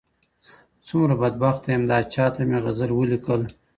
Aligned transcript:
څومره 0.87 1.13
بدبخته 1.21 1.67
یم 1.73 1.83
داچاته 1.91 2.41
مي 2.49 2.57
غزل 2.63 2.91
ولیکل 2.93 3.41